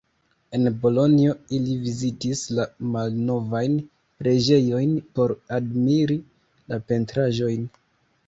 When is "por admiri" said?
5.19-6.19